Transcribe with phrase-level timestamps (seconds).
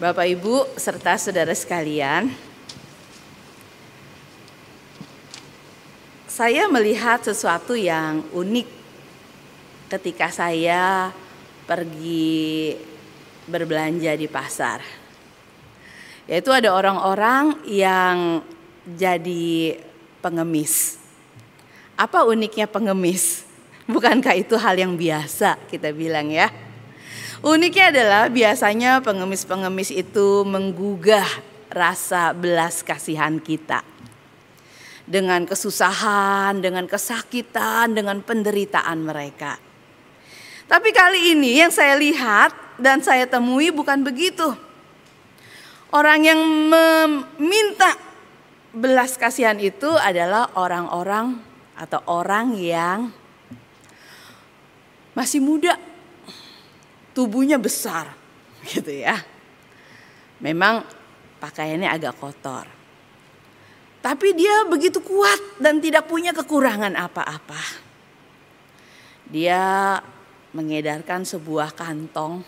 [0.00, 2.32] Bapak Ibu serta saudara sekalian,
[6.24, 8.64] saya melihat sesuatu yang unik
[9.92, 11.12] ketika saya
[11.68, 12.80] pergi
[13.44, 14.80] berbelanja di pasar.
[16.24, 18.40] Yaitu ada orang-orang yang
[18.96, 19.84] jadi
[20.24, 20.96] pengemis.
[22.00, 23.44] Apa uniknya pengemis?
[23.84, 26.48] Bukankah itu hal yang biasa kita bilang ya?
[27.40, 31.24] Uniknya adalah biasanya pengemis-pengemis itu menggugah
[31.72, 33.80] rasa belas kasihan kita.
[35.08, 39.56] Dengan kesusahan, dengan kesakitan, dengan penderitaan mereka.
[40.68, 44.52] Tapi kali ini yang saya lihat dan saya temui bukan begitu.
[45.90, 47.96] Orang yang meminta
[48.70, 51.40] belas kasihan itu adalah orang-orang
[51.72, 53.10] atau orang yang
[55.16, 55.74] masih muda,
[57.16, 58.12] tubuhnya besar,
[58.70, 59.20] gitu ya.
[60.40, 60.84] Memang
[61.40, 62.64] pakaiannya agak kotor,
[64.00, 67.60] tapi dia begitu kuat dan tidak punya kekurangan apa-apa.
[69.28, 70.00] Dia
[70.56, 72.42] mengedarkan sebuah kantong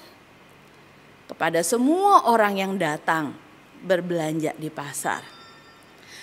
[1.29, 3.37] kepada semua orang yang datang
[3.85, 5.21] berbelanja di pasar.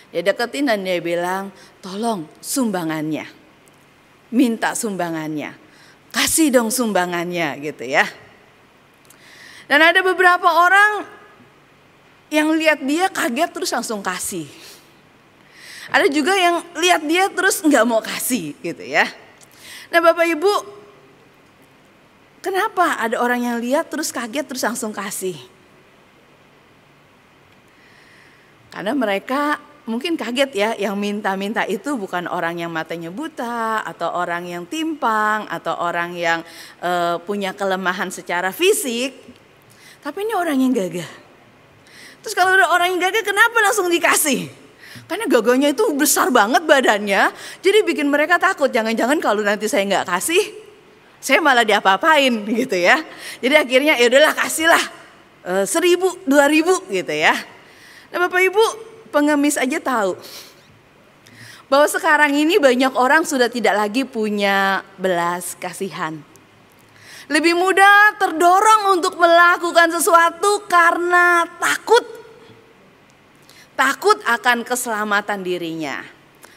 [0.09, 1.53] Dia deketin dan dia bilang,
[1.85, 3.29] tolong sumbangannya.
[4.33, 5.53] Minta sumbangannya.
[6.09, 8.09] Kasih dong sumbangannya gitu ya.
[9.69, 11.05] Dan ada beberapa orang
[12.33, 14.49] yang lihat dia kaget terus langsung kasih.
[15.93, 19.05] Ada juga yang lihat dia terus nggak mau kasih gitu ya.
[19.93, 20.53] Nah Bapak Ibu,
[22.41, 25.37] kenapa ada orang yang lihat terus kaget terus langsung kasih?
[28.69, 29.57] Karena mereka
[29.89, 35.49] mungkin kaget ya yang minta-minta itu bukan orang yang matanya buta atau orang yang timpang
[35.49, 36.45] atau orang yang
[36.85, 39.38] uh, punya kelemahan secara fisik.
[39.99, 41.09] Tapi ini orang yang gagah.
[42.19, 44.47] Terus kalau ada orang yang gagah kenapa langsung dikasih?
[45.09, 47.33] Karena gagahnya itu besar banget badannya,
[47.65, 48.69] jadi bikin mereka takut.
[48.69, 50.43] Jangan-jangan kalau nanti saya nggak kasih,
[51.17, 53.01] saya malah diapa-apain gitu ya.
[53.41, 54.83] Jadi akhirnya ya udahlah kasihlah
[55.49, 57.33] uh, seribu, dua ribu gitu ya.
[58.09, 58.63] Nah Bapak Ibu
[59.09, 60.13] pengemis aja tahu
[61.69, 66.17] bahwa sekarang ini banyak orang sudah tidak lagi punya belas kasihan.
[67.29, 72.01] Lebih mudah terdorong untuk melakukan sesuatu karena takut.
[73.77, 76.01] Takut akan keselamatan dirinya.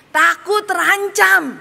[0.09, 1.61] Takut terancam.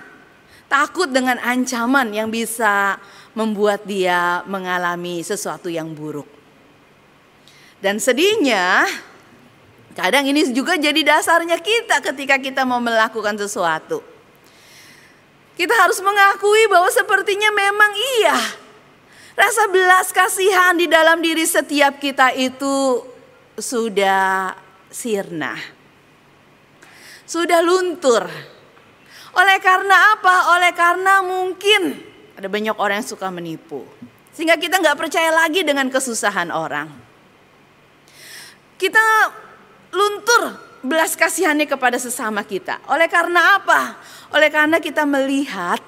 [0.72, 2.96] Takut dengan ancaman yang bisa
[3.36, 6.28] membuat dia mengalami sesuatu yang buruk.
[7.84, 8.88] Dan sedihnya,
[9.92, 14.00] Kadang ini juga jadi dasarnya kita ketika kita mau melakukan sesuatu.
[15.60, 18.40] Kita harus mengakui bahwa sepertinya memang iya.
[19.42, 23.02] Rasa belas kasihan di dalam diri setiap kita itu
[23.58, 24.54] sudah
[24.94, 25.58] sirna.
[27.26, 28.30] Sudah luntur.
[29.34, 30.54] Oleh karena apa?
[30.54, 31.98] Oleh karena mungkin
[32.38, 33.82] ada banyak orang yang suka menipu.
[34.30, 36.94] Sehingga kita nggak percaya lagi dengan kesusahan orang.
[38.78, 39.02] Kita
[39.90, 40.54] luntur
[40.86, 42.78] belas kasihannya kepada sesama kita.
[42.94, 43.98] Oleh karena apa?
[44.38, 45.82] Oleh karena kita melihat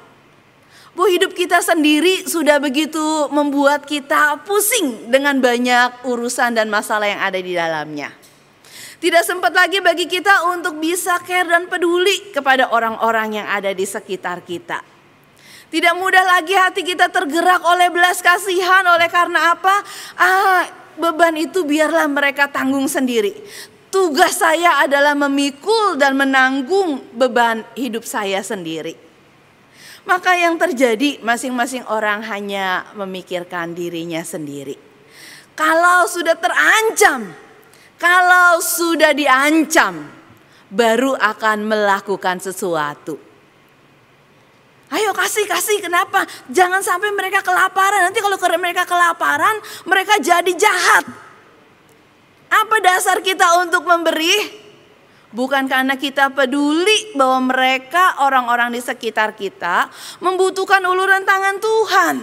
[0.94, 3.02] bahwa hidup kita sendiri sudah begitu
[3.34, 8.14] membuat kita pusing dengan banyak urusan dan masalah yang ada di dalamnya.
[9.04, 13.84] Tidak sempat lagi bagi kita untuk bisa care dan peduli kepada orang-orang yang ada di
[13.84, 14.80] sekitar kita.
[15.68, 19.75] Tidak mudah lagi hati kita tergerak oleh belas kasihan oleh karena apa?
[20.16, 20.64] Ah,
[20.96, 23.34] beban itu biarlah mereka tanggung sendiri.
[23.92, 29.12] Tugas saya adalah memikul dan menanggung beban hidup saya sendiri.
[30.03, 34.75] Maka yang terjadi masing-masing orang hanya memikirkan dirinya sendiri.
[35.56, 37.31] Kalau sudah terancam,
[37.96, 40.12] kalau sudah diancam,
[40.68, 43.16] baru akan melakukan sesuatu.
[44.94, 46.28] Ayo kasih kasih kenapa?
[46.52, 48.06] Jangan sampai mereka kelaparan.
[48.06, 49.58] Nanti kalau mereka kelaparan,
[49.90, 51.06] mereka jadi jahat.
[52.53, 54.62] Apa dasar kita untuk memberi?
[55.33, 59.89] Bukan karena kita peduli bahwa mereka orang-orang di sekitar kita
[60.21, 62.15] membutuhkan uluran tangan Tuhan.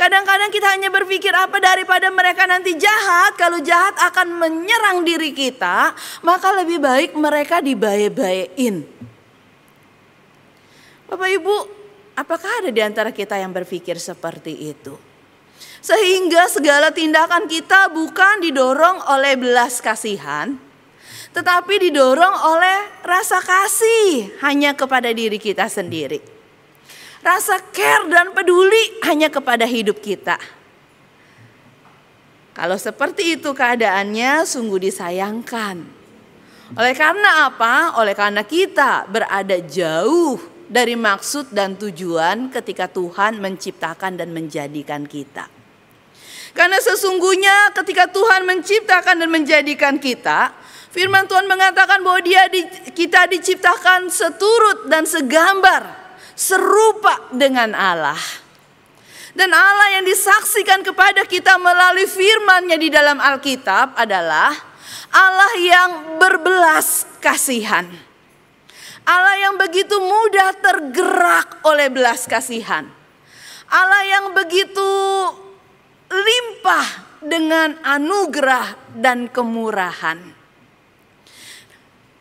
[0.00, 3.36] Kadang-kadang kita hanya berpikir apa daripada mereka nanti jahat.
[3.36, 5.92] Kalau jahat akan menyerang diri kita,
[6.24, 8.80] maka lebih baik mereka dibaye-bayein.
[11.04, 11.56] Bapak Ibu,
[12.16, 14.96] apakah ada di antara kita yang berpikir seperti itu?
[15.84, 20.56] Sehingga segala tindakan kita bukan didorong oleh belas kasihan,
[21.30, 26.18] tetapi didorong oleh rasa kasih hanya kepada diri kita sendiri.
[27.20, 30.40] Rasa care dan peduli hanya kepada hidup kita.
[32.56, 35.84] Kalau seperti itu keadaannya sungguh disayangkan.
[36.74, 37.98] Oleh karena apa?
[38.00, 40.38] Oleh karena kita berada jauh
[40.70, 45.50] dari maksud dan tujuan ketika Tuhan menciptakan dan menjadikan kita.
[46.54, 50.54] Karena sesungguhnya ketika Tuhan menciptakan dan menjadikan kita,
[50.90, 55.90] firman Tuhan mengatakan bahwa dia di, kita diciptakan seturut dan segambar,
[56.34, 58.18] serupa dengan Allah.
[59.30, 64.50] Dan Allah yang disaksikan kepada kita melalui firman-Nya di dalam Alkitab adalah
[65.14, 67.86] Allah yang berbelas kasihan.
[69.06, 72.86] Allah yang begitu mudah tergerak oleh belas kasihan.
[73.70, 74.90] Allah yang begitu
[76.10, 76.86] limpah
[77.22, 80.39] dengan anugerah dan kemurahan.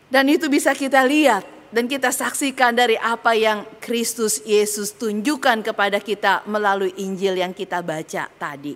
[0.10, 6.02] Dan itu bisa kita lihat dan kita saksikan dari apa yang Kristus Yesus tunjukkan kepada
[6.02, 8.74] kita melalui Injil yang kita baca tadi.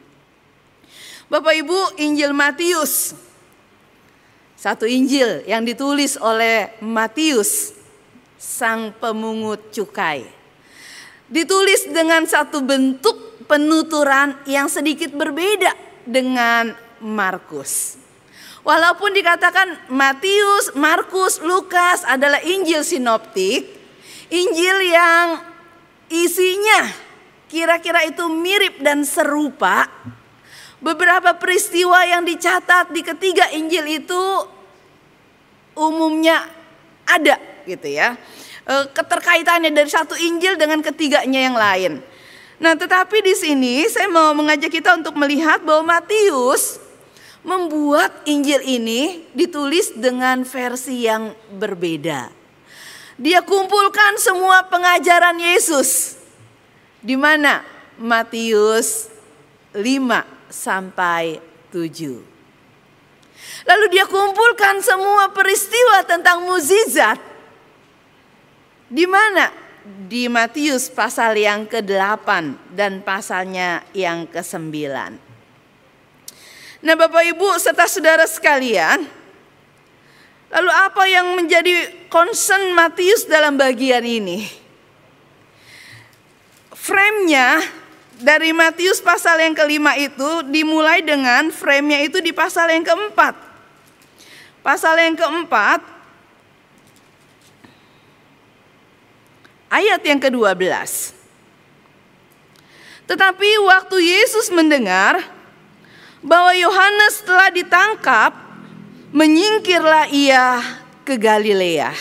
[1.26, 3.18] Bapak Ibu, Injil Matius.
[4.54, 7.74] Satu Injil yang ditulis oleh Matius,
[8.38, 10.30] sang pemungut cukai.
[11.28, 15.74] Ditulis dengan satu bentuk penuturan yang sedikit berbeda
[16.06, 18.03] dengan Markus.
[18.64, 23.68] Walaupun dikatakan Matius, Markus, Lukas adalah Injil sinoptik,
[24.32, 25.44] Injil yang
[26.08, 26.88] isinya
[27.52, 29.92] kira-kira itu mirip dan serupa.
[30.80, 34.24] Beberapa peristiwa yang dicatat di ketiga Injil itu
[35.76, 36.44] umumnya
[37.08, 38.16] ada gitu ya.
[38.64, 42.00] Eh, keterkaitannya dari satu Injil dengan ketiganya yang lain.
[42.64, 46.83] Nah, tetapi di sini saya mau mengajak kita untuk melihat bahwa Matius
[47.44, 52.32] membuat Injil ini ditulis dengan versi yang berbeda.
[53.20, 56.18] Dia kumpulkan semua pengajaran Yesus.
[57.04, 57.62] Di mana?
[58.00, 59.12] Matius
[59.76, 59.80] 5
[60.50, 61.38] sampai
[61.70, 62.24] 7.
[63.70, 67.22] Lalu dia kumpulkan semua peristiwa tentang mukjizat.
[68.90, 69.64] Di mana?
[69.84, 72.28] di Matius pasal yang ke-8
[72.72, 74.72] dan pasalnya yang ke-9.
[76.84, 79.08] Nah, Bapak Ibu serta saudara sekalian,
[80.52, 84.44] lalu apa yang menjadi concern Matius dalam bagian ini?
[86.76, 87.64] Frame-nya
[88.20, 93.32] dari Matius pasal yang kelima itu dimulai dengan frame-nya itu di pasal yang keempat.
[94.60, 95.80] Pasal yang keempat
[99.72, 100.60] ayat yang ke-12.
[103.08, 105.43] Tetapi waktu Yesus mendengar
[106.24, 108.32] bahwa Yohanes telah ditangkap,
[109.12, 110.64] menyingkirlah ia
[111.04, 111.92] ke Galilea.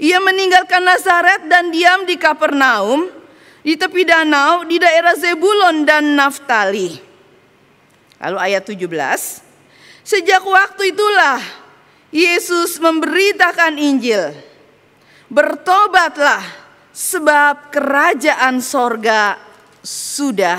[0.00, 3.12] Ia meninggalkan Nazaret dan diam di Kapernaum,
[3.60, 6.96] di tepi danau, di daerah Zebulon dan Naftali.
[8.16, 8.88] Lalu ayat 17,
[10.00, 11.40] sejak waktu itulah
[12.10, 14.34] Yesus memberitakan Injil
[15.30, 16.42] Bertobatlah
[16.90, 19.38] sebab kerajaan sorga
[19.78, 20.58] sudah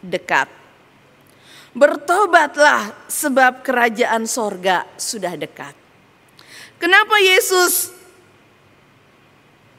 [0.00, 0.65] dekat.
[1.76, 5.76] Bertobatlah sebab kerajaan sorga sudah dekat.
[6.80, 7.92] Kenapa Yesus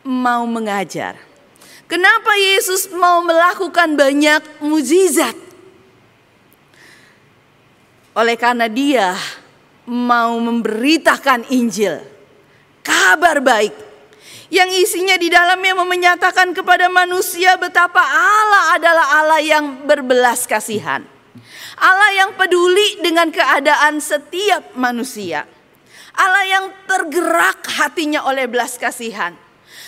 [0.05, 1.17] mau mengajar?
[1.89, 5.33] Kenapa Yesus mau melakukan banyak mujizat?
[8.13, 9.17] Oleh karena dia
[9.89, 11.97] mau memberitakan Injil,
[12.85, 13.73] kabar baik
[14.53, 21.16] yang isinya di dalamnya menyatakan kepada manusia betapa Allah adalah Allah yang berbelas kasihan.
[21.77, 25.45] Allah yang peduli dengan keadaan setiap manusia.
[26.17, 29.37] Allah yang tergerak hatinya oleh belas kasihan.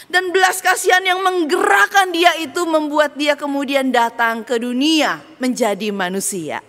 [0.10, 6.62] Dan belas kasihan yang menggerakkan dia itu membuat dia kemudian datang ke dunia menjadi manusia.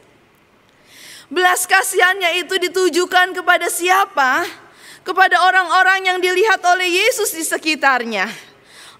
[1.29, 4.45] Belas kasihannya itu ditujukan kepada siapa?
[5.01, 8.29] kepada orang-orang yang dilihat oleh Yesus di sekitarnya.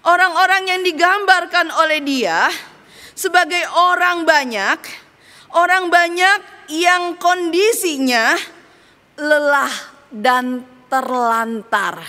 [0.01, 2.49] Orang-orang yang digambarkan oleh dia
[3.13, 4.79] sebagai orang banyak,
[5.55, 8.35] orang banyak yang kondisinya
[9.19, 9.73] lelah
[10.11, 12.03] dan terlantar.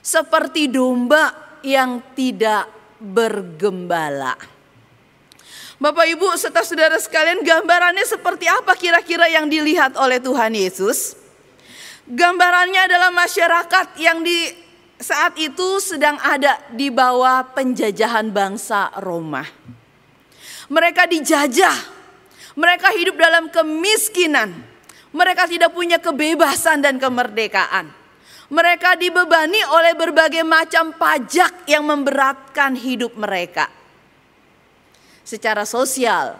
[0.00, 2.68] Seperti domba yang tidak
[3.00, 4.36] bergembala.
[5.80, 11.16] Bapak Ibu serta saudara sekalian gambarannya seperti apa kira-kira yang dilihat oleh Tuhan Yesus?
[12.04, 14.52] Gambarannya adalah masyarakat yang di
[15.00, 19.40] saat itu sedang ada di bawah penjajahan bangsa Roma.
[20.68, 21.99] Mereka dijajah,
[22.60, 24.52] mereka hidup dalam kemiskinan,
[25.16, 27.88] mereka tidak punya kebebasan dan kemerdekaan.
[28.50, 33.70] Mereka dibebani oleh berbagai macam pajak yang memberatkan hidup mereka.
[35.22, 36.36] Secara sosial,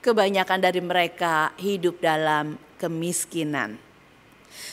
[0.00, 3.76] kebanyakan dari mereka hidup dalam kemiskinan.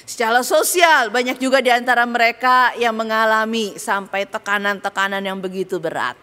[0.07, 6.15] Secara sosial, banyak juga di antara mereka yang mengalami sampai tekanan-tekanan yang begitu berat.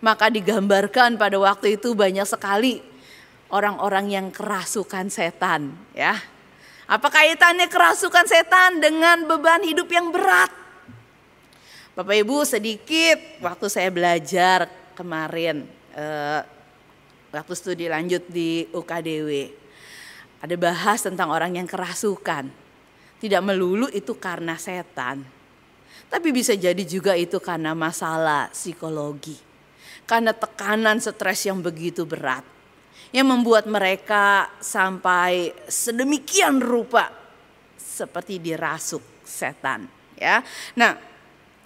[0.00, 2.91] Maka digambarkan pada waktu itu banyak sekali
[3.52, 6.16] orang-orang yang kerasukan setan, ya.
[6.88, 10.50] Apa kaitannya kerasukan setan dengan beban hidup yang berat?
[11.92, 14.64] Bapak Ibu sedikit waktu saya belajar
[14.96, 16.40] kemarin eh,
[17.28, 19.62] waktu studi lanjut di UKDW
[20.42, 22.50] ada bahas tentang orang yang kerasukan.
[23.22, 25.22] Tidak melulu itu karena setan.
[26.10, 29.38] Tapi bisa jadi juga itu karena masalah psikologi.
[30.02, 32.42] Karena tekanan stres yang begitu berat.
[33.12, 37.12] Yang membuat mereka sampai sedemikian rupa
[37.76, 39.84] seperti dirasuk setan.
[40.16, 40.40] Ya,
[40.74, 40.96] Nah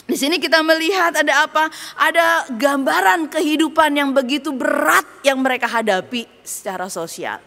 [0.07, 1.71] di sini kita melihat ada apa?
[1.99, 7.43] Ada gambaran kehidupan yang begitu berat yang mereka hadapi secara sosial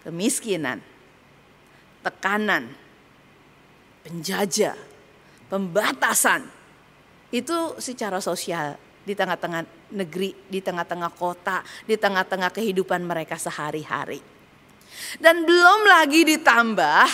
[0.00, 0.80] kemiskinan,
[2.00, 2.72] tekanan,
[4.04, 4.76] penjajah,
[5.52, 6.48] pembatasan.
[7.30, 8.74] Itu secara sosial
[9.06, 9.62] di tengah-tengah
[9.92, 14.22] negeri, di tengah-tengah kota, di tengah-tengah kehidupan mereka sehari-hari.
[15.18, 17.06] Dan belum lagi ditambah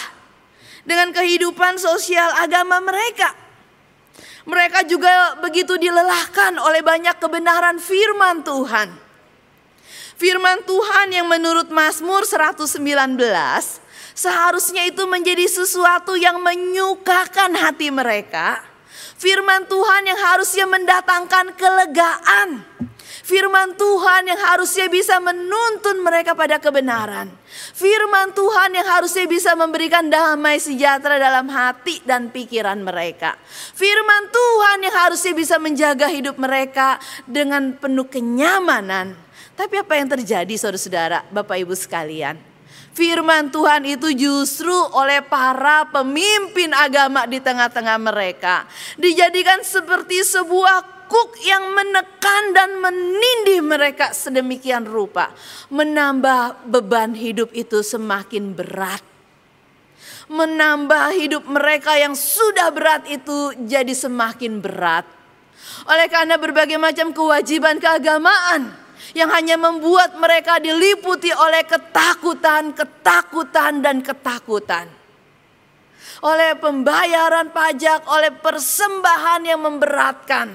[0.85, 3.33] dengan kehidupan sosial agama mereka.
[4.47, 9.06] Mereka juga begitu dilelahkan oleh banyak kebenaran firman Tuhan
[10.16, 12.80] Firman Tuhan yang menurut Mazmur 119
[14.16, 18.64] seharusnya itu menjadi sesuatu yang menyukakan hati mereka.
[19.16, 22.64] Firman Tuhan yang harusnya mendatangkan kelegaan.
[23.26, 27.26] Firman Tuhan yang harusnya bisa menuntun mereka pada kebenaran.
[27.75, 33.35] Firman Tuhan yang harusnya bisa memberikan damai sejahtera dalam hati dan pikiran mereka.
[33.75, 40.54] Firman Tuhan yang harusnya bisa menjaga hidup mereka dengan penuh kenyamanan tapi apa yang terjadi
[40.61, 42.55] saudara-saudara, Bapak Ibu sekalian?
[42.96, 48.64] Firman Tuhan itu justru oleh para pemimpin agama di tengah-tengah mereka
[48.96, 55.28] dijadikan seperti sebuah kuk yang menekan dan menindih mereka sedemikian rupa,
[55.68, 59.04] menambah beban hidup itu semakin berat.
[60.32, 65.04] Menambah hidup mereka yang sudah berat itu jadi semakin berat.
[65.84, 74.02] Oleh karena berbagai macam kewajiban keagamaan, yang hanya membuat mereka diliputi oleh ketakutan, ketakutan, dan
[74.02, 74.90] ketakutan.
[76.25, 80.48] Oleh pembayaran pajak, oleh persembahan yang memberatkan.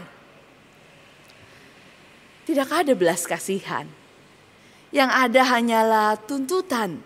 [2.49, 3.85] Tidak ada belas kasihan.
[4.91, 6.99] Yang ada hanyalah tuntutan,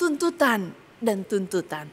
[0.00, 0.72] tuntutan,
[1.02, 1.92] dan tuntutan.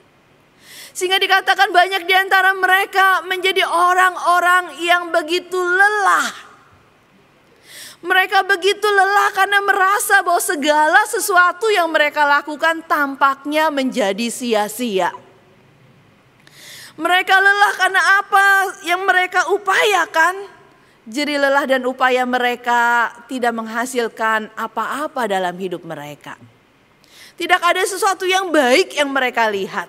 [0.94, 6.32] Sehingga dikatakan banyak di antara mereka menjadi orang-orang yang begitu lelah
[8.04, 15.16] mereka begitu lelah karena merasa bahwa segala sesuatu yang mereka lakukan tampaknya menjadi sia-sia.
[17.00, 18.48] Mereka lelah karena apa
[18.84, 20.52] yang mereka upayakan.
[21.08, 26.36] Jadi lelah dan upaya mereka tidak menghasilkan apa-apa dalam hidup mereka.
[27.40, 29.88] Tidak ada sesuatu yang baik yang mereka lihat.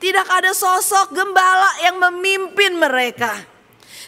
[0.00, 3.53] Tidak ada sosok gembala yang memimpin mereka.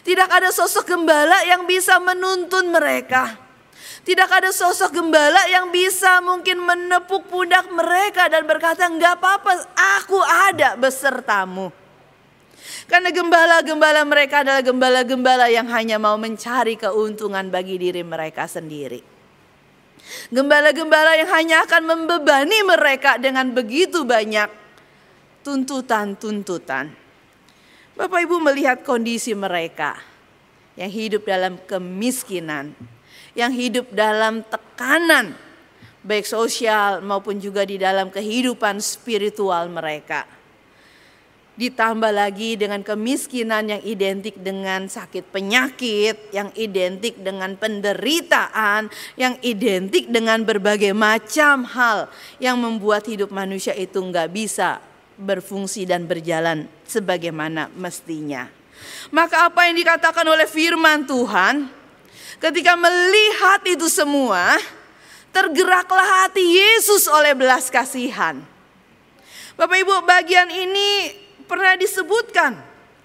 [0.05, 3.47] Tidak ada sosok gembala yang bisa menuntun mereka.
[4.07, 9.67] Tidak ada sosok gembala yang bisa mungkin menepuk pundak mereka dan berkata, enggak apa-apa,
[9.99, 11.75] aku ada besertamu.
[12.87, 19.03] Karena gembala-gembala mereka adalah gembala-gembala yang hanya mau mencari keuntungan bagi diri mereka sendiri.
[20.31, 24.47] Gembala-gembala yang hanya akan membebani mereka dengan begitu banyak
[25.43, 27.06] tuntutan-tuntutan.
[27.97, 29.97] Bapak Ibu melihat kondisi mereka
[30.77, 32.77] yang hidup dalam kemiskinan,
[33.33, 35.33] yang hidup dalam tekanan
[36.05, 40.29] baik sosial maupun juga di dalam kehidupan spiritual mereka.
[41.57, 50.05] Ditambah lagi dengan kemiskinan yang identik dengan sakit penyakit, yang identik dengan penderitaan, yang identik
[50.05, 54.77] dengan berbagai macam hal yang membuat hidup manusia itu nggak bisa
[55.17, 58.47] berfungsi dan berjalan sebagaimana mestinya.
[59.09, 61.65] Maka apa yang dikatakan oleh firman Tuhan
[62.37, 64.61] ketika melihat itu semua
[65.33, 68.37] tergeraklah hati Yesus oleh belas kasihan.
[69.57, 71.17] Bapak Ibu bagian ini
[71.49, 72.53] pernah disebutkan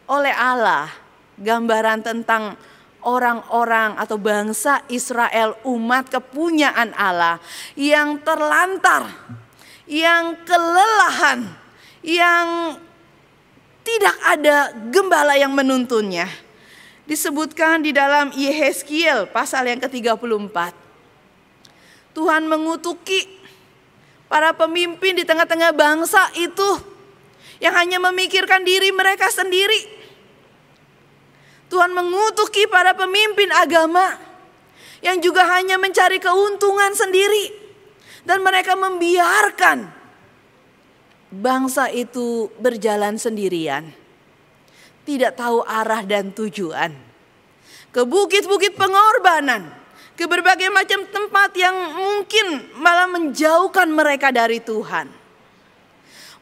[0.05, 0.93] oleh Allah
[1.41, 2.61] gambaran tentang
[3.03, 7.41] orang-orang atau bangsa Israel umat kepunyaan Allah
[7.75, 9.09] yang terlantar,
[9.89, 11.62] yang kelelahan,
[12.03, 12.79] yang
[13.83, 16.27] tidak ada gembala yang menuntunnya.
[17.07, 20.55] Disebutkan di dalam Yehezkiel pasal yang ke-34.
[22.15, 23.27] Tuhan mengutuki
[24.31, 26.71] para pemimpin di tengah-tengah bangsa itu
[27.59, 30.03] yang hanya memikirkan diri mereka sendiri.
[31.73, 34.21] Tuhan mengutuki para pemimpin agama
[35.01, 37.51] yang juga hanya mencari keuntungan sendiri
[38.23, 40.02] dan mereka membiarkan
[41.33, 43.89] bangsa itu berjalan sendirian.
[45.03, 46.95] Tidak tahu arah dan tujuan.
[47.91, 49.73] Ke bukit-bukit pengorbanan,
[50.15, 55.11] ke berbagai macam tempat yang mungkin malah menjauhkan mereka dari Tuhan.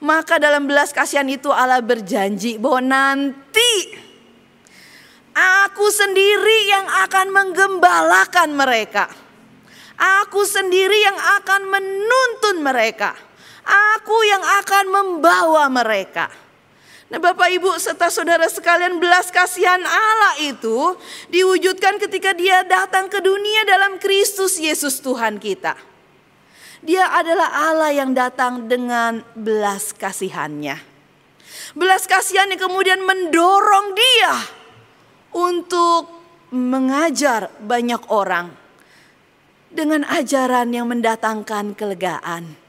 [0.01, 3.73] Maka dalam belas kasihan itu Allah berjanji bahwa nanti
[5.31, 9.07] Aku sendiri yang akan menggembalakan mereka.
[10.25, 13.15] Aku sendiri yang akan menuntun mereka.
[13.65, 16.33] Aku yang akan membawa mereka.
[17.11, 20.95] Nah Bapak Ibu serta saudara sekalian belas kasihan Allah itu
[21.27, 25.75] diwujudkan ketika dia datang ke dunia dalam Kristus Yesus Tuhan kita.
[26.87, 30.79] Dia adalah Allah yang datang dengan belas kasihannya.
[31.75, 34.35] Belas kasihan yang kemudian mendorong dia
[35.35, 36.07] untuk
[36.55, 38.55] mengajar banyak orang
[39.71, 42.60] dengan ajaran yang mendatangkan kelegaan.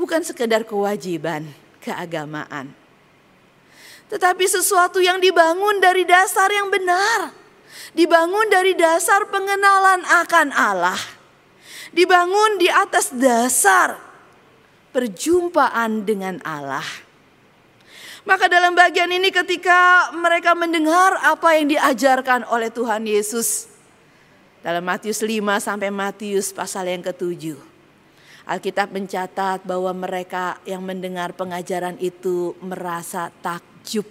[0.00, 1.44] Bukan sekedar kewajiban
[1.84, 2.72] keagamaan.
[4.08, 7.36] Tetapi sesuatu yang dibangun dari dasar yang benar.
[7.92, 10.98] Dibangun dari dasar pengenalan akan Allah.
[11.92, 14.00] Dibangun di atas dasar
[14.90, 16.84] perjumpaan dengan Allah.
[18.26, 23.70] Maka dalam bagian ini ketika mereka mendengar apa yang diajarkan oleh Tuhan Yesus.
[24.60, 27.69] Dalam Matius 5 sampai Matius pasal yang ketujuh.
[28.50, 34.02] Alkitab mencatat bahwa mereka yang mendengar pengajaran itu merasa takjub.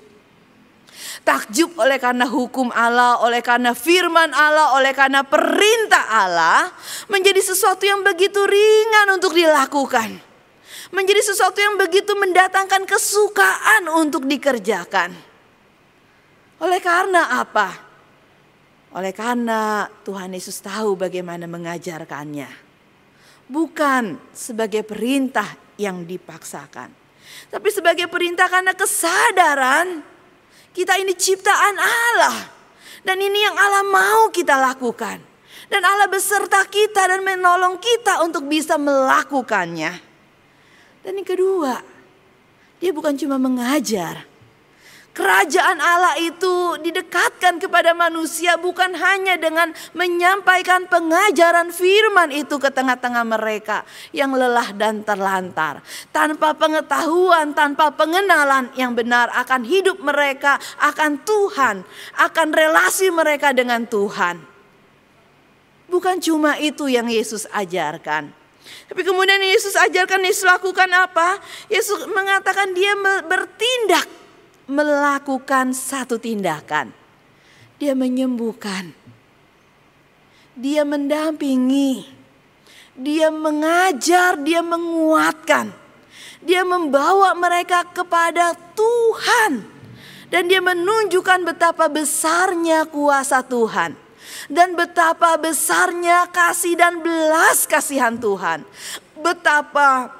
[1.27, 6.71] Takjub oleh karena hukum Allah, oleh karena firman Allah, oleh karena perintah Allah
[7.11, 10.29] menjadi sesuatu yang begitu ringan untuk dilakukan
[10.89, 15.13] menjadi sesuatu yang begitu mendatangkan kesukaan untuk dikerjakan.
[16.59, 17.69] Oleh karena apa?
[18.97, 22.68] Oleh karena Tuhan Yesus tahu bagaimana mengajarkannya.
[23.49, 26.93] Bukan sebagai perintah yang dipaksakan.
[27.49, 30.05] Tapi sebagai perintah karena kesadaran
[30.69, 32.37] kita ini ciptaan Allah.
[33.01, 35.17] Dan ini yang Allah mau kita lakukan.
[35.65, 39.97] Dan Allah beserta kita dan menolong kita untuk bisa melakukannya.
[41.01, 41.81] Dan yang kedua,
[42.77, 44.28] dia bukan cuma mengajar.
[45.09, 53.25] Kerajaan Allah itu didekatkan kepada manusia bukan hanya dengan menyampaikan pengajaran firman itu ke tengah-tengah
[53.25, 55.81] mereka yang lelah dan terlantar.
[56.13, 61.81] Tanpa pengetahuan, tanpa pengenalan yang benar akan hidup mereka, akan Tuhan,
[62.15, 64.39] akan relasi mereka dengan Tuhan.
[65.89, 68.29] Bukan cuma itu yang Yesus ajarkan.
[68.85, 71.41] Tapi kemudian Yesus ajarkan, Yesus lakukan apa?
[71.65, 72.93] Yesus mengatakan dia
[73.25, 74.18] bertindak,
[74.69, 76.93] melakukan satu tindakan.
[77.81, 78.93] Dia menyembuhkan.
[80.53, 82.05] Dia mendampingi.
[82.93, 85.73] Dia mengajar, dia menguatkan.
[86.45, 89.65] Dia membawa mereka kepada Tuhan.
[90.29, 93.97] Dan dia menunjukkan betapa besarnya kuasa Tuhan
[94.49, 98.61] dan betapa besarnya kasih dan belas kasihan Tuhan.
[99.19, 100.18] Betapa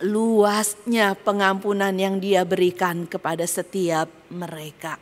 [0.00, 4.96] luasnya pengampunan yang dia berikan kepada setiap mereka.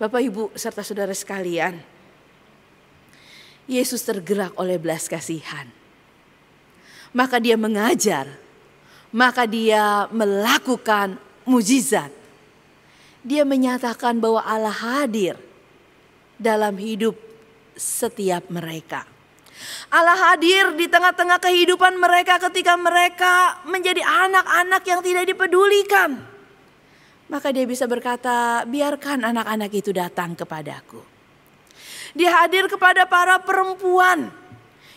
[0.00, 1.78] Bapak Ibu serta saudara sekalian,
[3.70, 5.68] Yesus tergerak oleh belas kasihan.
[7.14, 8.26] Maka dia mengajar,
[9.14, 12.10] maka dia melakukan mujizat.
[13.20, 15.36] Dia menyatakan bahwa Allah hadir
[16.40, 17.14] dalam hidup
[17.76, 19.04] setiap mereka.
[19.90, 26.20] Allah hadir di tengah-tengah kehidupan mereka ketika mereka menjadi anak-anak yang tidak dipedulikan.
[27.30, 30.98] Maka dia bisa berkata, biarkan anak-anak itu datang kepadaku.
[32.14, 34.34] Dia hadir kepada para perempuan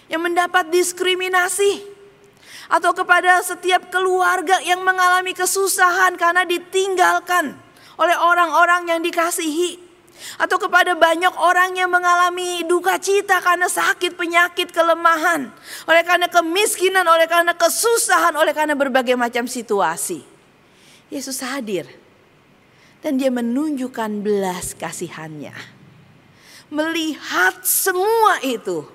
[0.10, 1.94] yang mendapat diskriminasi.
[2.74, 7.54] Atau kepada setiap keluarga yang mengalami kesusahan karena ditinggalkan
[8.02, 9.93] oleh orang-orang yang dikasihi
[10.38, 15.52] atau kepada banyak orang yang mengalami duka cita karena sakit, penyakit, kelemahan,
[15.86, 20.26] oleh karena kemiskinan, oleh karena kesusahan, oleh karena berbagai macam situasi.
[21.14, 21.86] Yesus hadir
[23.06, 25.54] dan dia menunjukkan belas kasihannya.
[26.74, 28.88] Melihat semua itu,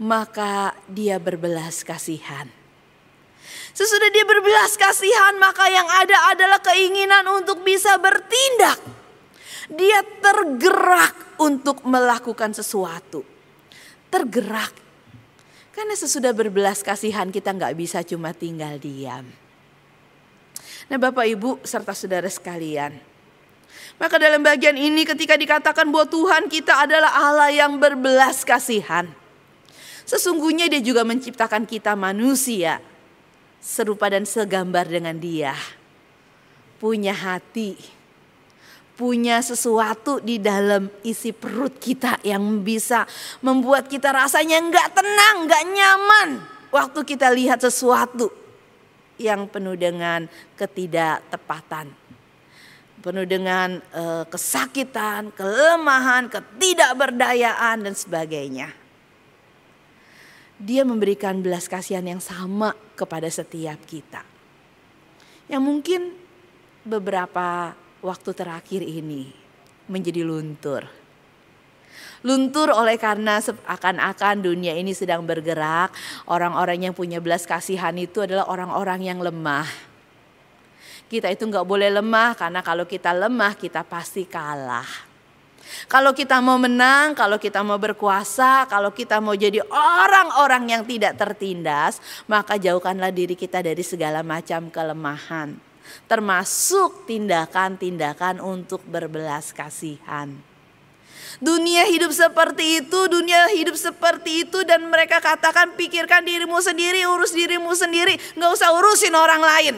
[0.00, 2.50] maka dia berbelas kasihan.
[3.70, 9.03] Sesudah dia berbelas kasihan, maka yang ada adalah keinginan untuk bisa bertindak
[9.70, 13.24] dia tergerak untuk melakukan sesuatu.
[14.12, 14.72] Tergerak.
[15.74, 19.26] Karena sesudah berbelas kasihan kita nggak bisa cuma tinggal diam.
[20.86, 22.94] Nah Bapak Ibu serta saudara sekalian.
[23.98, 29.10] Maka dalam bagian ini ketika dikatakan bahwa Tuhan kita adalah Allah yang berbelas kasihan.
[30.04, 32.78] Sesungguhnya dia juga menciptakan kita manusia.
[33.64, 35.56] Serupa dan segambar dengan dia.
[36.76, 37.93] Punya hati
[38.94, 43.02] punya sesuatu di dalam isi perut kita yang bisa
[43.42, 46.28] membuat kita rasanya nggak tenang, nggak nyaman
[46.70, 48.30] waktu kita lihat sesuatu
[49.18, 50.26] yang penuh dengan
[50.58, 51.90] ketidaktepatan,
[53.02, 58.70] penuh dengan uh, kesakitan, kelemahan, ketidakberdayaan dan sebagainya.
[60.54, 64.22] Dia memberikan belas kasihan yang sama kepada setiap kita.
[65.50, 66.00] Yang mungkin
[66.86, 67.74] beberapa
[68.04, 69.32] waktu terakhir ini
[69.88, 70.84] menjadi luntur.
[72.24, 75.92] Luntur oleh karena akan-akan dunia ini sedang bergerak,
[76.28, 79.68] orang-orang yang punya belas kasihan itu adalah orang-orang yang lemah.
[81.04, 84.88] Kita itu nggak boleh lemah karena kalau kita lemah kita pasti kalah.
[85.88, 91.16] Kalau kita mau menang, kalau kita mau berkuasa, kalau kita mau jadi orang-orang yang tidak
[91.16, 95.73] tertindas, maka jauhkanlah diri kita dari segala macam kelemahan
[96.06, 100.34] termasuk tindakan-tindakan untuk berbelas kasihan.
[101.42, 107.34] Dunia hidup seperti itu, dunia hidup seperti itu dan mereka katakan pikirkan dirimu sendiri, urus
[107.34, 109.76] dirimu sendiri, nggak usah urusin orang lain.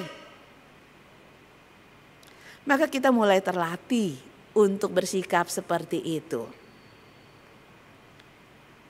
[2.67, 4.19] Maka kita mulai terlatih
[4.53, 6.45] untuk bersikap seperti itu.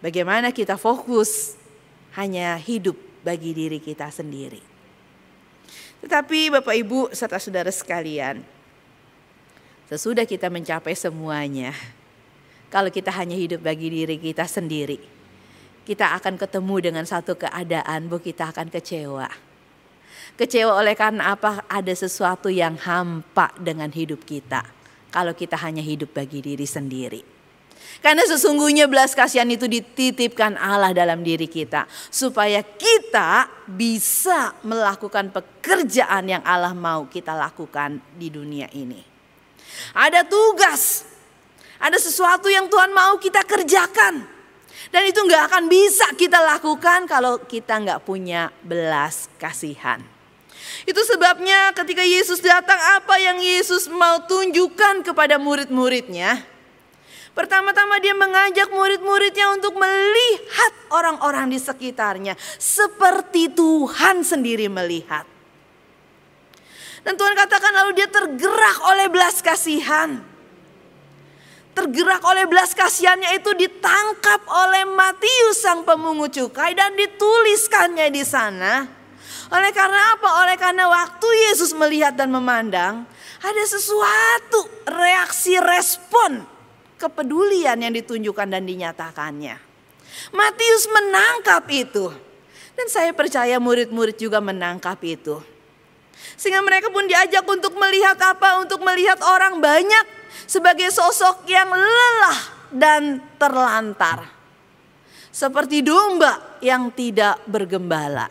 [0.01, 1.55] Bagaimana kita fokus
[2.17, 4.76] hanya hidup bagi diri kita sendiri.
[6.07, 8.39] Tetapi Bapak Ibu serta saudara sekalian,
[9.91, 11.75] sesudah kita mencapai semuanya,
[12.71, 15.03] kalau kita hanya hidup bagi diri kita sendiri,
[15.83, 19.27] kita akan ketemu dengan satu keadaan bahwa kita akan kecewa.
[20.39, 21.67] Kecewa oleh karena apa?
[21.67, 24.63] Ada sesuatu yang hampa dengan hidup kita.
[25.11, 27.36] Kalau kita hanya hidup bagi diri sendiri.
[28.05, 31.89] Karena sesungguhnya belas kasihan itu dititipkan Allah dalam diri kita.
[32.13, 39.01] Supaya kita bisa melakukan pekerjaan yang Allah mau kita lakukan di dunia ini.
[39.93, 41.05] Ada tugas,
[41.77, 44.37] ada sesuatu yang Tuhan mau kita kerjakan.
[44.93, 49.99] Dan itu nggak akan bisa kita lakukan kalau kita nggak punya belas kasihan.
[50.87, 56.56] Itu sebabnya ketika Yesus datang apa yang Yesus mau tunjukkan kepada murid-muridnya
[57.37, 65.29] Pertama-tama dia mengajak murid-muridnya untuk melihat orang-orang di sekitarnya seperti Tuhan sendiri melihat.
[67.05, 70.17] Dan Tuhan katakan lalu dia tergerak oleh belas kasihan.
[71.77, 78.89] Tergerak oleh belas kasihannya itu ditangkap oleh Matius sang pemungut cukai dan dituliskannya di sana.
[79.53, 80.41] Oleh karena apa?
[80.41, 83.05] Oleh karena waktu Yesus melihat dan memandang
[83.45, 86.56] ada sesuatu reaksi respon
[86.97, 89.57] kepedulian yang ditunjukkan dan dinyatakannya.
[90.33, 92.09] Matius menangkap itu.
[92.77, 95.41] Dan saya percaya murid-murid juga menangkap itu.
[96.37, 98.61] Sehingga mereka pun diajak untuk melihat apa?
[98.61, 100.05] Untuk melihat orang banyak
[100.45, 102.41] sebagai sosok yang lelah
[102.73, 103.03] dan
[103.41, 104.29] terlantar.
[105.33, 108.29] Seperti domba yang tidak bergembala.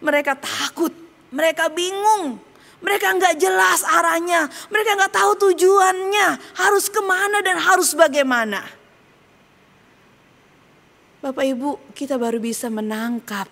[0.00, 0.92] Mereka takut,
[1.32, 2.40] mereka bingung,
[2.84, 6.28] mereka nggak jelas arahnya, mereka nggak tahu tujuannya,
[6.60, 8.60] harus ke mana dan harus bagaimana.
[11.24, 13.48] Bapak Ibu, kita baru bisa menangkap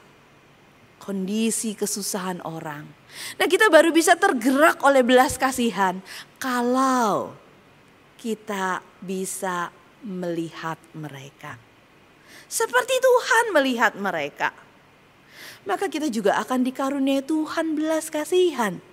[1.01, 2.85] kondisi kesusahan orang.
[3.41, 5.97] Nah kita baru bisa tergerak oleh belas kasihan
[6.37, 7.33] kalau
[8.21, 9.73] kita bisa
[10.05, 11.57] melihat mereka.
[12.53, 14.53] Seperti Tuhan melihat mereka.
[15.65, 18.92] Maka kita juga akan dikaruniai Tuhan belas kasihan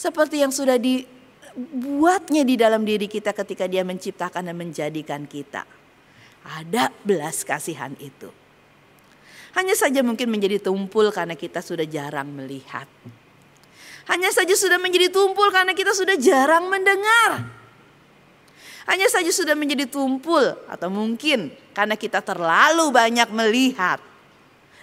[0.00, 5.68] seperti yang sudah dibuatnya di dalam diri kita ketika dia menciptakan dan menjadikan kita.
[6.40, 8.32] Ada belas kasihan itu.
[9.52, 12.88] Hanya saja mungkin menjadi tumpul karena kita sudah jarang melihat.
[14.08, 17.44] Hanya saja sudah menjadi tumpul karena kita sudah jarang mendengar.
[18.88, 24.00] Hanya saja sudah menjadi tumpul atau mungkin karena kita terlalu banyak melihat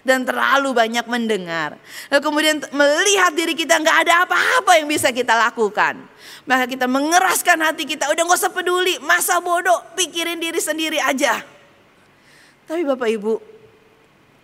[0.08, 1.76] dan terlalu banyak mendengar.
[2.08, 6.00] Lalu kemudian melihat diri kita nggak ada apa-apa yang bisa kita lakukan.
[6.48, 11.44] Maka kita mengeraskan hati kita, udah nggak usah peduli, masa bodoh, pikirin diri sendiri aja.
[12.64, 13.34] Tapi Bapak Ibu,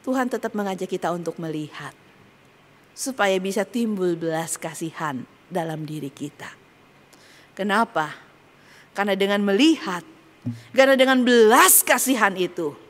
[0.03, 1.95] Tuhan tetap mengajak kita untuk melihat.
[2.91, 6.51] Supaya bisa timbul belas kasihan dalam diri kita.
[7.55, 8.11] Kenapa?
[8.93, 10.05] Karena dengan melihat,
[10.75, 12.82] karena dengan belas kasihan itu,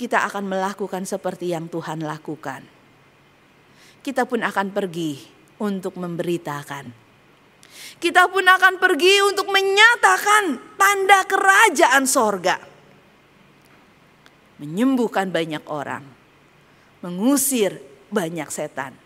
[0.00, 2.64] kita akan melakukan seperti yang Tuhan lakukan.
[4.00, 5.20] Kita pun akan pergi
[5.60, 6.88] untuk memberitakan.
[8.00, 12.56] Kita pun akan pergi untuk menyatakan tanda kerajaan sorga.
[14.56, 16.00] Menyembuhkan banyak orang.
[17.04, 17.76] Mengusir
[18.08, 18.96] banyak setan.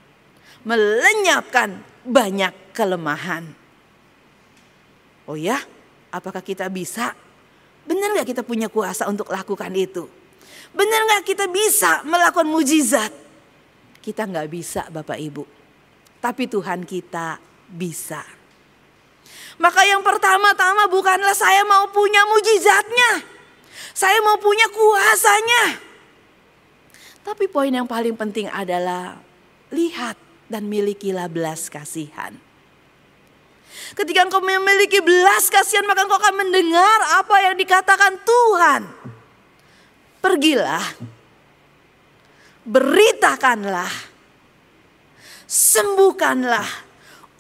[0.62, 3.50] Melenyapkan banyak kelemahan.
[5.26, 5.59] Oh ya,
[6.14, 7.18] apakah kita bisa?
[7.83, 10.24] Benar gak kita punya kuasa untuk lakukan itu?
[10.74, 13.12] Benar nggak kita bisa melakukan mujizat?
[14.02, 15.44] Kita nggak bisa Bapak Ibu.
[16.20, 17.38] Tapi Tuhan kita
[17.70, 18.20] bisa.
[19.57, 23.22] Maka yang pertama-tama bukanlah saya mau punya mujizatnya.
[23.94, 25.78] Saya mau punya kuasanya.
[27.22, 29.16] Tapi poin yang paling penting adalah
[29.70, 30.18] lihat
[30.50, 32.37] dan milikilah belas kasihan.
[33.94, 38.83] Ketika engkau memiliki belas kasihan maka engkau akan mendengar apa yang dikatakan Tuhan.
[40.25, 40.81] Pergilah,
[42.65, 43.93] beritakanlah,
[45.45, 46.65] sembuhkanlah,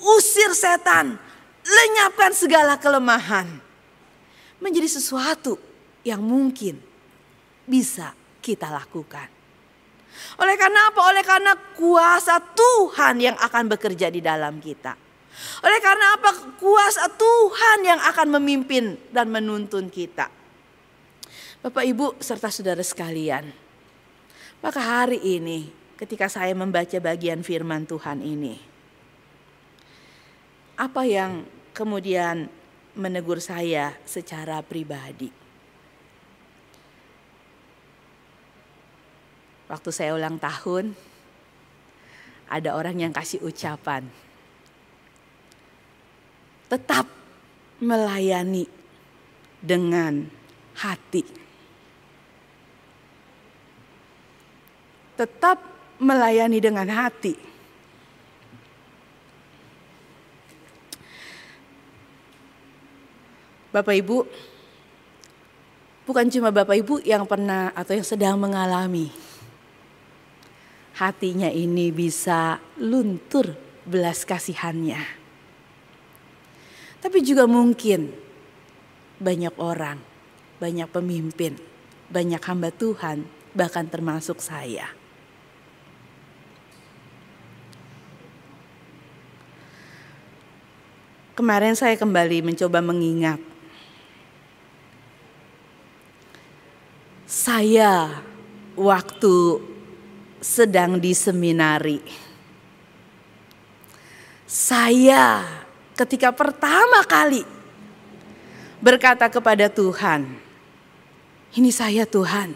[0.04, 1.16] usir setan,
[1.64, 3.48] lenyapkan segala kelemahan.
[4.60, 5.56] Menjadi sesuatu
[6.04, 6.76] yang mungkin
[7.64, 8.12] bisa
[8.44, 9.32] kita lakukan.
[10.36, 11.00] Oleh karena apa?
[11.08, 14.92] Oleh karena kuasa Tuhan yang akan bekerja di dalam kita.
[15.64, 16.60] Oleh karena apa?
[16.60, 20.43] Kuasa Tuhan yang akan memimpin dan menuntun kita.
[21.64, 23.48] Bapak Ibu serta saudara sekalian.
[24.60, 28.60] Maka hari ini ketika saya membaca bagian firman Tuhan ini.
[30.76, 32.52] Apa yang kemudian
[32.92, 35.32] menegur saya secara pribadi.
[39.64, 40.92] Waktu saya ulang tahun,
[42.52, 44.04] ada orang yang kasih ucapan.
[46.68, 47.08] Tetap
[47.80, 48.68] melayani
[49.64, 50.28] dengan
[50.76, 51.43] hati.
[55.14, 55.62] Tetap
[55.98, 57.34] melayani dengan hati.
[63.74, 64.18] Bapak Ibu,
[66.06, 69.10] bukan cuma Bapak Ibu yang pernah atau yang sedang mengalami
[70.94, 75.02] hatinya ini bisa luntur belas kasihannya.
[77.02, 78.14] Tapi juga mungkin
[79.18, 79.98] banyak orang,
[80.62, 81.58] banyak pemimpin,
[82.06, 83.26] banyak hamba Tuhan,
[83.58, 85.03] bahkan termasuk saya
[91.34, 93.42] Kemarin saya kembali mencoba mengingat.
[97.26, 98.22] Saya
[98.78, 99.58] waktu
[100.38, 101.98] sedang di seminari.
[104.46, 105.42] Saya
[105.98, 107.42] ketika pertama kali
[108.78, 110.30] berkata kepada Tuhan,
[111.58, 112.54] "Ini saya, Tuhan,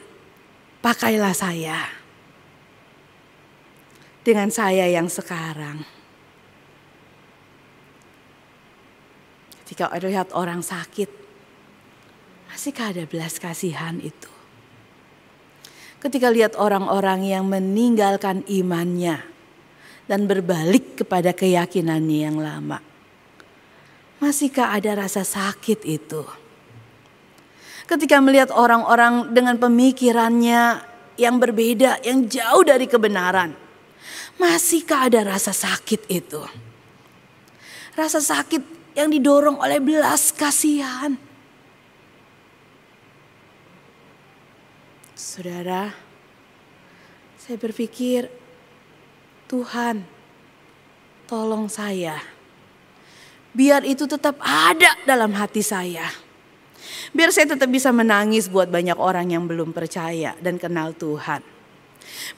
[0.78, 1.82] pakailah saya
[4.22, 5.97] dengan saya yang sekarang."
[9.78, 11.06] Jika lihat orang sakit,
[12.50, 14.26] masihkah ada belas kasihan itu?
[16.02, 19.22] Ketika lihat orang-orang yang meninggalkan imannya
[20.10, 22.82] dan berbalik kepada keyakinannya yang lama,
[24.18, 26.26] masihkah ada rasa sakit itu?
[27.86, 30.82] Ketika melihat orang-orang dengan pemikirannya
[31.22, 33.54] yang berbeda, yang jauh dari kebenaran,
[34.42, 36.42] masihkah ada rasa sakit itu?
[37.94, 41.14] Rasa sakit yang didorong oleh belas kasihan.
[45.14, 45.94] Saudara,
[47.38, 48.26] saya berpikir
[49.46, 50.02] Tuhan
[51.30, 52.18] tolong saya.
[53.54, 56.10] Biar itu tetap ada dalam hati saya.
[57.14, 61.57] Biar saya tetap bisa menangis buat banyak orang yang belum percaya dan kenal Tuhan.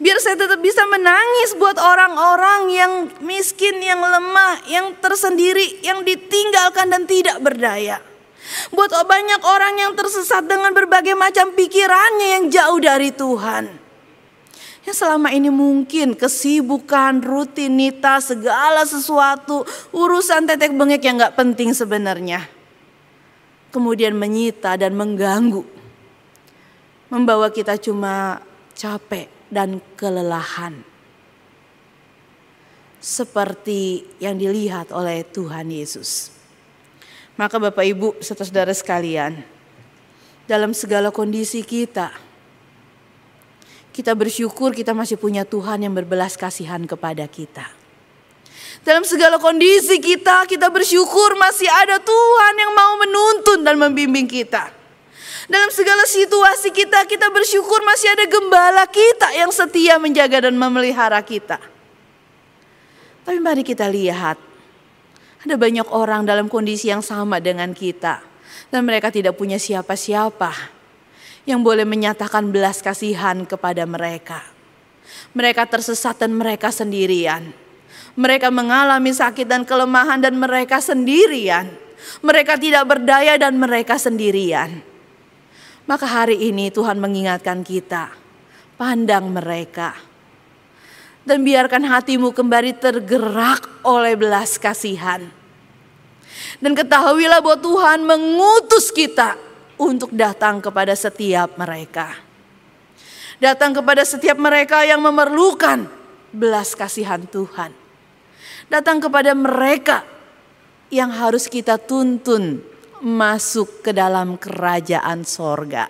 [0.00, 6.88] Biar saya tetap bisa menangis buat orang-orang yang miskin, yang lemah, yang tersendiri, yang ditinggalkan
[6.88, 8.00] dan tidak berdaya.
[8.72, 13.64] Buat banyak orang yang tersesat dengan berbagai macam pikirannya yang jauh dari Tuhan.
[14.88, 22.48] Yang selama ini mungkin kesibukan, rutinitas, segala sesuatu, urusan tetek bengek yang gak penting sebenarnya.
[23.70, 25.62] Kemudian menyita dan mengganggu.
[27.12, 28.40] Membawa kita cuma
[28.74, 30.86] capek, dan kelelahan.
[33.02, 36.30] Seperti yang dilihat oleh Tuhan Yesus.
[37.34, 39.40] Maka Bapak Ibu serta saudara sekalian,
[40.44, 42.12] dalam segala kondisi kita,
[43.90, 47.66] kita bersyukur kita masih punya Tuhan yang berbelas kasihan kepada kita.
[48.80, 54.79] Dalam segala kondisi kita, kita bersyukur masih ada Tuhan yang mau menuntun dan membimbing kita.
[55.50, 61.18] Dalam segala situasi kita, kita bersyukur masih ada gembala kita yang setia menjaga dan memelihara
[61.26, 61.58] kita.
[63.26, 64.38] Tapi mari kita lihat,
[65.42, 68.22] ada banyak orang dalam kondisi yang sama dengan kita.
[68.70, 70.54] Dan mereka tidak punya siapa-siapa
[71.50, 74.46] yang boleh menyatakan belas kasihan kepada mereka.
[75.34, 77.50] Mereka tersesat dan mereka sendirian.
[78.14, 81.66] Mereka mengalami sakit dan kelemahan dan mereka sendirian.
[82.22, 84.89] Mereka tidak berdaya dan mereka sendirian.
[85.90, 88.14] Maka hari ini Tuhan mengingatkan kita,
[88.78, 89.98] pandang mereka.
[91.26, 95.26] Dan biarkan hatimu kembali tergerak oleh belas kasihan.
[96.62, 99.34] Dan ketahuilah bahwa Tuhan mengutus kita
[99.82, 102.14] untuk datang kepada setiap mereka.
[103.42, 105.90] Datang kepada setiap mereka yang memerlukan
[106.30, 107.74] belas kasihan Tuhan.
[108.70, 110.06] Datang kepada mereka
[110.86, 112.69] yang harus kita tuntun
[113.00, 115.88] masuk ke dalam kerajaan sorga.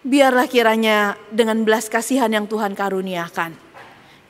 [0.00, 3.52] Biarlah kiranya dengan belas kasihan yang Tuhan karuniakan,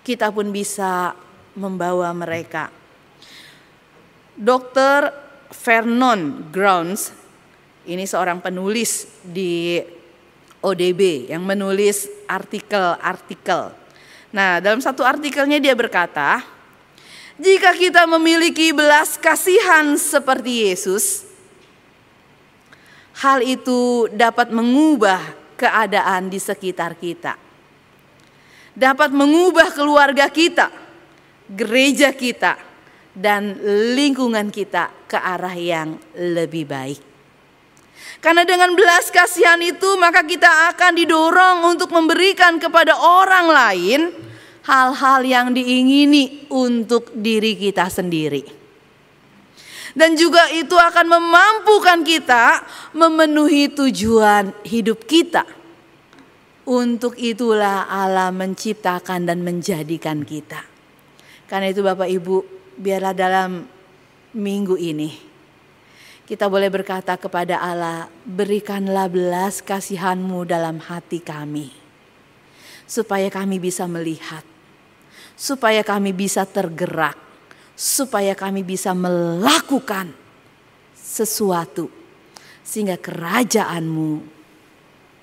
[0.03, 1.15] kita pun bisa
[1.55, 2.75] membawa mereka.
[4.35, 5.15] Dr.
[5.55, 7.15] Vernon Grounds,
[7.87, 9.79] ini seorang penulis di
[10.59, 13.71] ODB yang menulis artikel-artikel.
[14.31, 16.43] Nah, dalam satu artikelnya dia berkata,
[17.41, 21.25] jika kita memiliki belas kasihan seperti Yesus,
[23.17, 25.21] hal itu dapat mengubah
[25.57, 27.41] keadaan di sekitar kita.
[28.77, 30.69] Dapat mengubah keluarga kita,
[31.49, 32.61] gereja kita,
[33.17, 33.57] dan
[33.97, 37.01] lingkungan kita ke arah yang lebih baik.
[38.21, 44.01] Karena dengan belas kasihan itu maka kita akan didorong untuk memberikan kepada orang lain
[44.65, 48.45] hal-hal yang diingini untuk diri kita sendiri.
[49.91, 52.63] Dan juga itu akan memampukan kita
[52.95, 55.43] memenuhi tujuan hidup kita.
[56.71, 60.63] Untuk itulah Allah menciptakan dan menjadikan kita.
[61.51, 62.37] Karena itu Bapak Ibu,
[62.79, 63.67] biarlah dalam
[64.31, 65.31] minggu ini
[66.31, 71.80] kita boleh berkata kepada Allah, berikanlah belas kasihanmu dalam hati kami.
[72.91, 74.43] Supaya kami bisa melihat
[75.41, 77.17] supaya kami bisa tergerak,
[77.73, 80.13] supaya kami bisa melakukan
[80.93, 81.89] sesuatu
[82.61, 84.21] sehingga kerajaanmu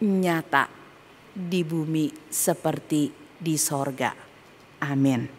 [0.01, 0.65] nyata
[1.29, 4.09] di bumi seperti di sorga.
[4.81, 5.36] Amin.